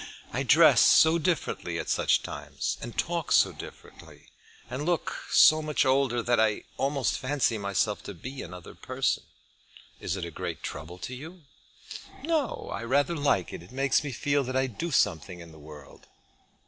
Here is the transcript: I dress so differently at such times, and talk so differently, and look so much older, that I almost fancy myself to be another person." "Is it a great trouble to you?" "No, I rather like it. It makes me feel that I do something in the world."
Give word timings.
I 0.33 0.41
dress 0.41 0.81
so 0.81 1.19
differently 1.19 1.77
at 1.77 1.87
such 1.87 2.23
times, 2.23 2.75
and 2.81 2.97
talk 2.97 3.31
so 3.31 3.51
differently, 3.51 4.29
and 4.67 4.83
look 4.83 5.15
so 5.29 5.61
much 5.61 5.85
older, 5.85 6.23
that 6.23 6.39
I 6.39 6.63
almost 6.77 7.19
fancy 7.19 7.59
myself 7.59 8.01
to 8.05 8.15
be 8.15 8.41
another 8.41 8.73
person." 8.73 9.21
"Is 9.99 10.15
it 10.17 10.25
a 10.25 10.31
great 10.31 10.63
trouble 10.63 10.97
to 10.97 11.13
you?" 11.13 11.43
"No, 12.23 12.71
I 12.73 12.81
rather 12.83 13.15
like 13.15 13.53
it. 13.53 13.61
It 13.61 13.71
makes 13.71 14.03
me 14.03 14.11
feel 14.11 14.43
that 14.45 14.55
I 14.55 14.65
do 14.65 14.89
something 14.89 15.39
in 15.39 15.51
the 15.51 15.59
world." 15.59 16.07